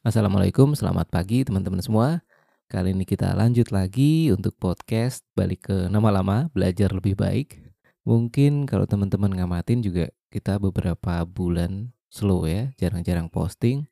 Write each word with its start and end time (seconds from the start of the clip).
Assalamualaikum, 0.00 0.74
selamat 0.74 1.06
pagi 1.08 1.46
teman-teman 1.46 1.78
semua. 1.78 2.26
Kali 2.66 2.90
ini 2.90 3.06
kita 3.06 3.30
lanjut 3.36 3.70
lagi 3.70 4.34
untuk 4.34 4.58
podcast 4.58 5.22
balik 5.38 5.70
ke 5.70 5.86
nama 5.86 6.10
lama, 6.10 6.50
belajar 6.50 6.90
lebih 6.90 7.14
baik. 7.14 7.62
Mungkin 8.02 8.66
kalau 8.66 8.90
teman-teman 8.90 9.30
ngamatin 9.30 9.86
juga 9.86 10.10
kita 10.34 10.58
beberapa 10.58 11.22
bulan 11.22 11.94
slow 12.10 12.48
ya, 12.48 12.74
jarang-jarang 12.74 13.30
posting. 13.30 13.86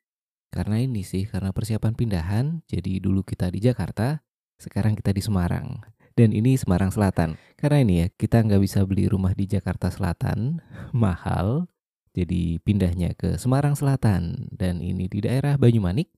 Karena 0.51 0.81
ini 0.83 1.07
sih, 1.07 1.23
karena 1.23 1.55
persiapan 1.55 1.95
pindahan. 1.95 2.65
Jadi 2.67 2.99
dulu 2.99 3.23
kita 3.23 3.47
di 3.47 3.63
Jakarta, 3.63 4.19
sekarang 4.59 4.99
kita 4.99 5.15
di 5.15 5.23
Semarang. 5.23 5.98
Dan 6.19 6.35
ini 6.35 6.59
Semarang 6.59 6.91
Selatan. 6.91 7.39
Karena 7.55 7.79
ini 7.79 8.03
ya, 8.03 8.07
kita 8.11 8.43
nggak 8.43 8.59
bisa 8.59 8.83
beli 8.83 9.07
rumah 9.07 9.31
di 9.31 9.47
Jakarta 9.47 9.87
Selatan, 9.87 10.59
mahal 10.91 11.71
jadi 12.11 12.59
pindahnya 12.59 13.15
ke 13.15 13.39
Semarang 13.39 13.79
Selatan. 13.79 14.51
Dan 14.51 14.83
ini 14.83 15.07
di 15.07 15.23
daerah 15.23 15.55
Banyumanik 15.55 16.11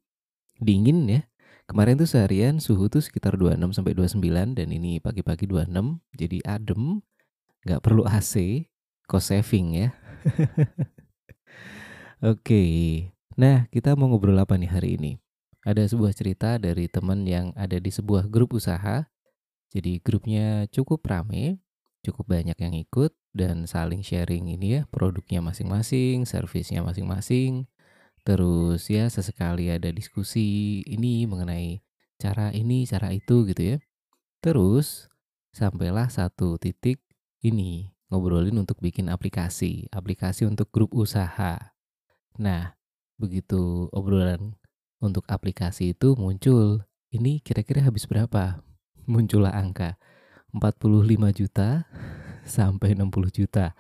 dingin 0.58 1.06
ya. 1.06 1.22
Kemarin 1.70 2.02
tuh 2.02 2.10
seharian 2.10 2.58
suhu 2.58 2.90
tuh 2.90 3.06
sekitar 3.06 3.38
26 3.38 3.78
sampai 3.78 3.94
29 3.94 4.58
dan 4.58 4.68
ini 4.74 4.98
pagi-pagi 4.98 5.46
26 5.46 5.70
jadi 6.18 6.38
adem 6.50 7.06
nggak 7.62 7.82
perlu 7.86 8.02
AC 8.10 8.66
cost 9.06 9.30
saving 9.30 9.86
ya. 9.86 9.90
Oke 12.34 12.62
nah 13.40 13.72
kita 13.72 13.96
mau 13.96 14.12
ngobrol 14.12 14.42
apa 14.42 14.58
nih 14.58 14.68
hari 14.68 14.90
ini? 14.98 15.22
Ada 15.62 15.94
sebuah 15.94 16.12
cerita 16.12 16.58
dari 16.58 16.90
teman 16.90 17.24
yang 17.24 17.54
ada 17.54 17.78
di 17.78 17.94
sebuah 17.94 18.28
grup 18.28 18.58
usaha 18.58 19.11
jadi 19.72 20.04
grupnya 20.04 20.68
cukup 20.70 21.02
rame 21.08 21.64
cukup 22.02 22.26
banyak 22.28 22.58
yang 22.58 22.74
ikut 22.74 23.14
dan 23.32 23.70
saling 23.70 24.02
sharing 24.02 24.50
ini 24.50 24.82
ya 24.82 24.90
produknya 24.90 25.40
masing-masing, 25.40 26.26
servisnya 26.26 26.82
masing-masing. 26.84 27.70
Terus 28.22 28.86
ya 28.90 29.10
sesekali 29.10 29.74
ada 29.74 29.90
diskusi 29.90 30.82
ini 30.86 31.26
mengenai 31.26 31.82
cara 32.22 32.54
ini, 32.54 32.86
cara 32.86 33.10
itu 33.14 33.46
gitu 33.50 33.62
ya. 33.62 33.78
Terus 34.42 35.10
sampailah 35.54 36.10
satu 36.10 36.58
titik 36.62 37.02
ini 37.42 37.94
ngobrolin 38.14 38.58
untuk 38.62 38.78
bikin 38.82 39.10
aplikasi, 39.10 39.90
aplikasi 39.90 40.46
untuk 40.46 40.70
grup 40.70 40.94
usaha. 40.94 41.74
Nah, 42.38 42.78
begitu 43.18 43.90
obrolan 43.94 44.58
untuk 45.02 45.26
aplikasi 45.26 45.98
itu 45.98 46.14
muncul, 46.14 46.86
ini 47.10 47.42
kira-kira 47.42 47.82
habis 47.82 48.06
berapa? 48.06 48.62
Muncullah 49.10 49.54
angka 49.54 49.98
45 50.54 51.32
juta 51.34 51.88
sampai 52.44 52.94
60 52.94 53.32
juta. 53.32 53.74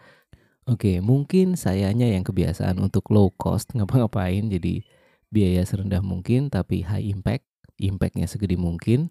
Oke, 0.69 1.02
mungkin 1.02 1.58
sayanya 1.58 2.08
yang 2.08 2.23
kebiasaan 2.23 2.78
untuk 2.80 3.09
low 3.11 3.33
cost 3.33 3.73
ngapa-ngapain 3.73 4.47
jadi 4.47 4.86
biaya 5.33 5.66
serendah 5.66 6.00
mungkin 6.05 6.47
tapi 6.53 6.86
high 6.86 7.11
impact, 7.11 7.44
impactnya 7.81 8.30
segede 8.30 8.55
mungkin. 8.55 9.09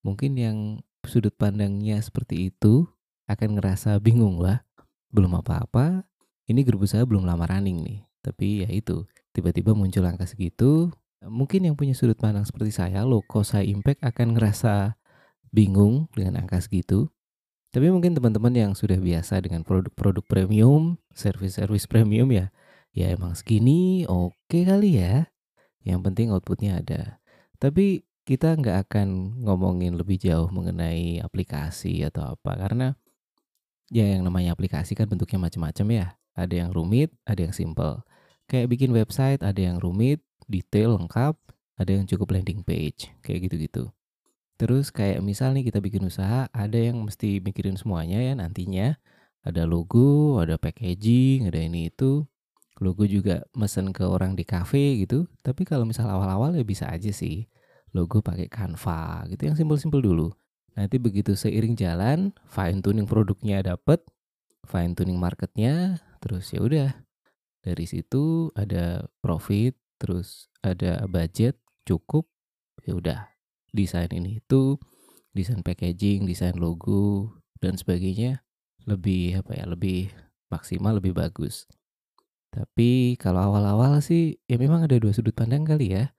Mungkin 0.00 0.32
yang 0.40 0.56
sudut 1.04 1.36
pandangnya 1.36 2.00
seperti 2.00 2.48
itu 2.48 2.88
akan 3.28 3.60
ngerasa 3.60 4.00
bingung 4.00 4.40
lah. 4.40 4.64
Belum 5.12 5.36
apa-apa, 5.36 6.06
ini 6.48 6.64
grup 6.64 6.86
usaha 6.86 7.04
belum 7.04 7.28
lama 7.28 7.44
running 7.46 7.84
nih. 7.84 8.00
Tapi 8.20 8.64
ya 8.64 8.68
itu, 8.72 9.04
tiba-tiba 9.36 9.76
muncul 9.76 10.06
angka 10.06 10.26
segitu. 10.26 10.88
Mungkin 11.20 11.68
yang 11.68 11.76
punya 11.76 11.92
sudut 11.92 12.16
pandang 12.16 12.48
seperti 12.48 12.72
saya, 12.72 13.04
low 13.04 13.20
cost 13.20 13.52
high 13.52 13.68
impact 13.68 14.00
akan 14.00 14.32
ngerasa 14.32 14.96
bingung 15.50 16.10
dengan 16.14 16.42
angka 16.42 16.62
segitu. 16.62 17.10
Tapi 17.70 17.86
mungkin 17.94 18.18
teman-teman 18.18 18.50
yang 18.50 18.72
sudah 18.74 18.98
biasa 18.98 19.38
dengan 19.46 19.62
produk-produk 19.62 20.26
premium, 20.26 20.98
service-service 21.14 21.86
premium 21.86 22.26
ya, 22.34 22.50
ya 22.90 23.14
emang 23.14 23.38
segini 23.38 24.02
oke 24.10 24.34
okay 24.50 24.66
kali 24.66 24.98
ya. 24.98 25.30
Yang 25.86 26.00
penting 26.10 26.26
outputnya 26.34 26.82
ada. 26.82 27.22
Tapi 27.62 28.02
kita 28.26 28.58
nggak 28.58 28.90
akan 28.90 29.42
ngomongin 29.46 29.94
lebih 29.94 30.18
jauh 30.18 30.50
mengenai 30.50 31.22
aplikasi 31.22 32.02
atau 32.06 32.34
apa 32.34 32.58
karena 32.58 32.88
ya 33.90 34.06
yang 34.06 34.22
namanya 34.22 34.54
aplikasi 34.54 34.94
kan 34.98 35.06
bentuknya 35.06 35.38
macam-macam 35.38 35.86
ya. 35.90 36.06
Ada 36.34 36.66
yang 36.66 36.70
rumit, 36.70 37.10
ada 37.26 37.42
yang 37.42 37.54
simple. 37.54 38.02
Kayak 38.46 38.70
bikin 38.70 38.90
website, 38.94 39.42
ada 39.42 39.58
yang 39.58 39.82
rumit, 39.82 40.22
detail 40.46 40.98
lengkap, 40.98 41.38
ada 41.78 41.90
yang 41.90 42.06
cukup 42.06 42.34
landing 42.34 42.62
page, 42.66 43.10
kayak 43.22 43.50
gitu-gitu. 43.50 43.90
Terus 44.60 44.92
kayak 44.92 45.24
misal 45.24 45.56
nih 45.56 45.72
kita 45.72 45.80
bikin 45.80 46.04
usaha, 46.04 46.44
ada 46.52 46.76
yang 46.76 47.00
mesti 47.00 47.40
mikirin 47.40 47.80
semuanya 47.80 48.20
ya 48.20 48.36
nantinya. 48.36 48.92
Ada 49.40 49.64
logo, 49.64 50.36
ada 50.36 50.60
packaging, 50.60 51.48
ada 51.48 51.56
ini 51.64 51.88
itu. 51.88 52.28
Logo 52.76 53.08
juga 53.08 53.40
mesen 53.56 53.88
ke 53.96 54.04
orang 54.04 54.36
di 54.36 54.44
cafe 54.44 55.00
gitu. 55.00 55.24
Tapi 55.40 55.64
kalau 55.64 55.88
misal 55.88 56.12
awal-awal 56.12 56.52
ya 56.52 56.60
bisa 56.60 56.92
aja 56.92 57.08
sih. 57.08 57.48
Logo 57.96 58.20
pakai 58.20 58.52
Canva 58.52 59.24
gitu 59.32 59.48
yang 59.48 59.56
simpel-simpel 59.56 60.04
dulu. 60.04 60.28
Nanti 60.76 61.00
begitu 61.00 61.32
seiring 61.32 61.72
jalan, 61.80 62.36
fine 62.44 62.84
tuning 62.84 63.08
produknya 63.08 63.64
dapet, 63.64 64.04
fine 64.68 64.92
tuning 64.92 65.16
marketnya, 65.16 66.04
terus 66.20 66.52
ya 66.52 66.60
udah. 66.60 66.90
Dari 67.64 67.88
situ 67.88 68.52
ada 68.52 69.08
profit, 69.24 69.72
terus 69.96 70.52
ada 70.60 71.08
budget 71.08 71.56
cukup, 71.88 72.28
ya 72.84 72.92
udah 72.92 73.39
desain 73.70 74.10
ini 74.12 74.42
itu, 74.42 74.76
desain 75.34 75.62
packaging, 75.62 76.26
desain 76.26 76.56
logo 76.58 77.34
dan 77.62 77.78
sebagainya 77.78 78.42
lebih 78.88 79.40
apa 79.40 79.56
ya, 79.56 79.64
lebih 79.68 80.10
maksimal, 80.50 80.98
lebih 80.98 81.14
bagus. 81.14 81.70
Tapi 82.50 83.14
kalau 83.14 83.54
awal-awal 83.54 84.02
sih 84.02 84.42
ya 84.50 84.58
memang 84.58 84.82
ada 84.82 84.98
dua 84.98 85.14
sudut 85.14 85.32
pandang 85.32 85.62
kali 85.62 85.94
ya. 85.94 86.10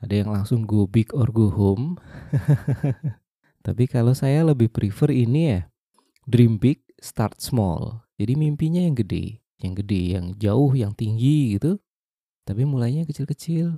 Ada 0.00 0.24
yang 0.24 0.30
langsung 0.32 0.64
go 0.64 0.88
big 0.88 1.12
or 1.12 1.28
go 1.28 1.52
home. 1.52 2.00
Tapi 3.66 3.84
kalau 3.84 4.16
saya 4.16 4.40
lebih 4.46 4.72
prefer 4.72 5.12
ini 5.12 5.52
ya, 5.52 5.60
dream 6.24 6.56
big, 6.56 6.80
start 7.02 7.36
small. 7.42 8.00
Jadi 8.16 8.32
mimpinya 8.32 8.80
yang 8.80 8.96
gede, 8.96 9.44
yang 9.60 9.76
gede, 9.76 10.16
yang 10.16 10.26
jauh, 10.40 10.72
yang 10.72 10.96
tinggi 10.96 11.60
gitu. 11.60 11.76
Tapi 12.48 12.64
mulainya 12.64 13.04
kecil-kecil. 13.04 13.76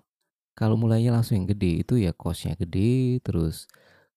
Kalau 0.53 0.77
mulainya 0.77 1.17
langsung 1.17 1.41
yang 1.41 1.49
gede 1.49 1.85
itu 1.85 1.95
ya 1.97 2.13
costnya 2.13 2.53
gede, 2.57 3.21
terus 3.25 3.67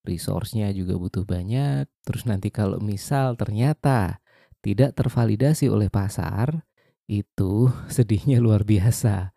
resource-nya 0.05 0.69
juga 0.75 0.99
butuh 0.99 1.23
banyak. 1.23 1.87
Terus 2.05 2.23
nanti 2.29 2.51
kalau 2.51 2.77
misal 2.83 3.39
ternyata 3.39 4.19
tidak 4.59 4.93
tervalidasi 4.93 5.71
oleh 5.71 5.87
pasar, 5.87 6.67
itu 7.09 7.71
sedihnya 7.95 8.43
luar 8.43 8.67
biasa. 8.67 9.33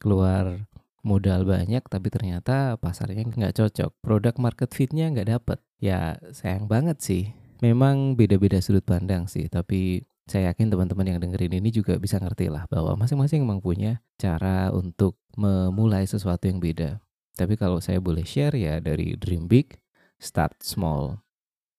Keluar 0.00 0.68
modal 1.06 1.46
banyak 1.46 1.86
tapi 1.86 2.10
ternyata 2.10 2.74
pasarnya 2.82 3.22
nggak 3.26 3.54
cocok. 3.54 3.90
Produk 4.02 4.34
market 4.42 4.70
fit-nya 4.74 5.10
nggak 5.12 5.28
dapet. 5.30 5.58
Ya 5.78 6.18
sayang 6.34 6.66
banget 6.66 6.98
sih. 7.00 7.30
Memang 7.64 8.18
beda-beda 8.20 8.60
sudut 8.60 8.84
pandang 8.84 9.24
sih, 9.32 9.48
tapi 9.48 10.04
saya 10.26 10.50
yakin 10.52 10.68
teman-teman 10.68 11.06
yang 11.06 11.18
dengerin 11.22 11.62
ini 11.62 11.70
juga 11.70 11.96
bisa 11.96 12.18
ngerti 12.18 12.50
lah 12.50 12.66
bahwa 12.66 12.98
masing-masing 12.98 13.46
memang 13.46 13.62
punya 13.62 14.02
cara 14.18 14.74
untuk 14.74 15.16
memulai 15.36 16.08
sesuatu 16.08 16.48
yang 16.48 16.58
beda. 16.58 16.98
Tapi 17.36 17.54
kalau 17.60 17.78
saya 17.84 18.00
boleh 18.00 18.24
share 18.24 18.56
ya 18.56 18.80
dari 18.80 19.12
dream 19.14 19.44
big, 19.46 19.76
start 20.16 20.56
small. 20.64 21.20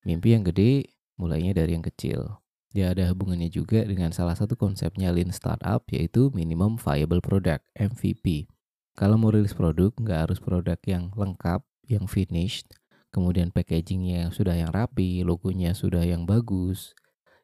Mimpi 0.05 0.37
yang 0.37 0.45
gede, 0.45 0.93
mulainya 1.17 1.57
dari 1.57 1.73
yang 1.73 1.83
kecil. 1.83 2.39
Ya 2.77 2.93
ada 2.93 3.09
hubungannya 3.09 3.49
juga 3.49 3.81
dengan 3.81 4.13
salah 4.13 4.37
satu 4.37 4.53
konsepnya 4.53 5.09
Lean 5.09 5.33
Startup 5.33 5.81
yaitu 5.89 6.29
Minimum 6.37 6.77
Viable 6.77 7.25
Product, 7.25 7.65
MVP. 7.73 8.45
Kalau 8.93 9.17
mau 9.17 9.33
rilis 9.33 9.53
produk, 9.53 9.93
nggak 9.93 10.29
harus 10.29 10.37
produk 10.41 10.77
yang 10.85 11.13
lengkap, 11.13 11.61
yang 11.85 12.05
finished, 12.09 12.73
kemudian 13.13 13.53
packagingnya 13.53 14.33
sudah 14.33 14.57
yang 14.57 14.73
rapi, 14.73 15.21
logonya 15.21 15.77
sudah 15.77 16.01
yang 16.01 16.25
bagus, 16.25 16.97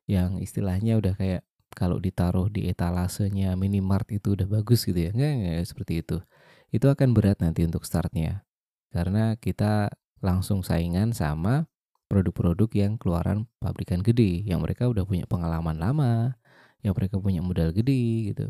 yang 0.09 0.41
istilahnya 0.41 0.97
udah 0.97 1.13
kayak 1.13 1.41
kalau 1.73 1.97
ditaruh 1.97 2.47
di 2.47 2.69
etalasenya 2.69 3.57
minimart 3.57 4.07
itu 4.13 4.37
udah 4.37 4.47
bagus 4.47 4.85
gitu 4.85 4.97
ya. 4.97 5.11
Enggak, 5.11 5.31
enggak 5.33 5.65
seperti 5.65 5.93
itu. 6.05 6.17
Itu 6.69 6.87
akan 6.89 7.13
berat 7.17 7.41
nanti 7.41 7.65
untuk 7.65 7.83
startnya. 7.83 8.45
Karena 8.93 9.35
kita 9.37 9.89
langsung 10.21 10.61
saingan 10.61 11.11
sama 11.11 11.67
produk-produk 12.07 12.69
yang 12.77 12.95
keluaran 13.01 13.49
pabrikan 13.57 14.05
gede. 14.05 14.45
Yang 14.45 14.59
mereka 14.69 14.83
udah 14.87 15.03
punya 15.03 15.25
pengalaman 15.25 15.77
lama. 15.81 16.37
Yang 16.85 16.93
mereka 17.01 17.15
punya 17.17 17.41
modal 17.41 17.73
gede 17.73 18.33
gitu. 18.33 18.45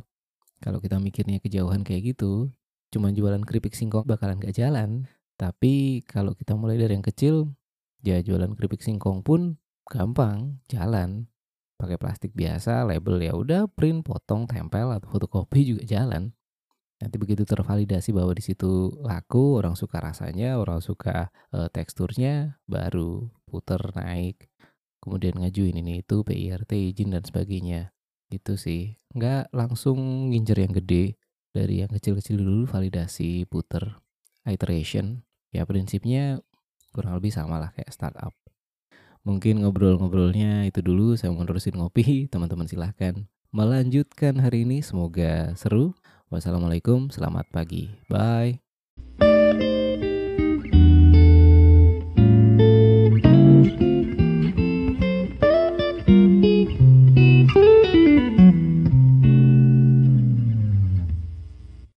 Kalau 0.64 0.80
kita 0.80 1.00
mikirnya 1.00 1.44
kejauhan 1.44 1.84
kayak 1.84 2.16
gitu, 2.16 2.52
cuma 2.92 3.12
jualan 3.12 3.44
keripik 3.44 3.76
singkong 3.76 4.08
bakalan 4.08 4.40
gak 4.40 4.56
jalan. 4.56 5.12
Tapi 5.36 6.06
kalau 6.08 6.32
kita 6.38 6.56
mulai 6.56 6.80
dari 6.80 6.96
yang 6.96 7.04
kecil, 7.04 7.52
ya 8.00 8.24
jualan 8.24 8.56
keripik 8.56 8.80
singkong 8.80 9.28
pun 9.28 9.60
gampang, 9.92 10.64
jalan 10.72 11.28
pakai 11.84 12.00
plastik 12.00 12.32
biasa, 12.32 12.88
label 12.88 13.20
ya 13.20 13.36
udah 13.36 13.68
print, 13.68 14.08
potong, 14.08 14.48
tempel 14.48 14.96
atau 14.96 15.12
fotokopi 15.12 15.76
juga 15.76 15.84
jalan. 15.84 16.32
Nanti 17.04 17.20
begitu 17.20 17.44
tervalidasi 17.44 18.16
bahwa 18.16 18.32
di 18.32 18.40
situ 18.40 18.96
laku, 19.04 19.60
orang 19.60 19.76
suka 19.76 20.00
rasanya, 20.00 20.56
orang 20.56 20.80
suka 20.80 21.36
e, 21.52 21.68
teksturnya, 21.68 22.64
baru 22.64 23.28
puter 23.44 23.84
naik, 24.00 24.48
kemudian 25.04 25.36
ngajuin 25.36 25.84
ini 25.84 26.00
itu 26.00 26.24
PIRT 26.24 26.72
izin 26.96 27.12
dan 27.12 27.28
sebagainya. 27.28 27.92
Itu 28.32 28.56
sih, 28.56 28.96
nggak 29.12 29.52
langsung 29.52 30.32
ngincer 30.32 30.64
yang 30.64 30.72
gede, 30.72 31.20
dari 31.52 31.84
yang 31.84 31.92
kecil-kecil 31.92 32.40
dulu 32.40 32.66
validasi, 32.66 33.46
puter, 33.52 34.00
iteration, 34.48 35.22
ya 35.52 35.68
prinsipnya 35.68 36.40
kurang 36.96 37.20
lebih 37.20 37.36
sama 37.36 37.60
lah 37.60 37.70
kayak 37.76 37.92
startup. 37.92 38.34
Mungkin 39.24 39.64
ngobrol-ngobrolnya 39.64 40.68
itu 40.68 40.84
dulu, 40.84 41.16
saya 41.16 41.32
mau 41.32 41.48
nerusin 41.48 41.80
ngopi, 41.80 42.28
teman-teman 42.28 42.68
silahkan 42.68 43.24
melanjutkan 43.54 44.42
hari 44.42 44.66
ini, 44.66 44.82
semoga 44.82 45.54
seru. 45.54 45.94
Wassalamualaikum, 46.34 47.14
selamat 47.14 47.46
pagi, 47.54 47.94
bye. 48.10 48.73